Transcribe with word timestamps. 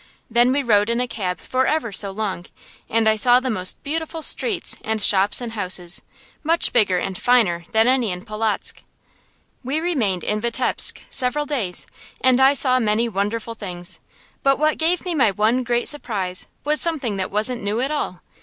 Then 0.31 0.51
we 0.51 0.63
rode 0.63 0.89
in 0.89 0.99
a 0.99 1.07
cab 1.07 1.39
for 1.39 1.67
ever 1.67 1.91
so 1.91 2.09
long, 2.09 2.47
and 2.89 3.07
I 3.07 3.15
saw 3.15 3.39
the 3.39 3.51
most 3.51 3.83
beautiful 3.83 4.23
streets 4.23 4.75
and 4.83 4.99
shops 4.99 5.39
and 5.41 5.51
houses, 5.51 6.01
much 6.41 6.73
bigger 6.73 6.97
and 6.97 7.15
finer 7.15 7.65
than 7.71 7.87
any 7.87 8.09
in 8.09 8.25
Polotzk. 8.25 8.81
We 9.63 9.79
remained 9.79 10.23
in 10.23 10.41
Vitebsk 10.41 11.01
several 11.11 11.45
days, 11.45 11.85
and 12.19 12.39
I 12.41 12.55
saw 12.55 12.79
many 12.79 13.07
wonderful 13.09 13.53
things, 13.53 13.99
but 14.41 14.57
what 14.57 14.79
gave 14.79 15.05
me 15.05 15.13
my 15.13 15.29
one 15.29 15.61
great 15.61 15.87
surprise 15.87 16.47
was 16.63 16.81
something 16.81 17.17
that 17.17 17.29
wasn't 17.29 17.61
new 17.61 17.79
at 17.79 17.91
all. 17.91 18.23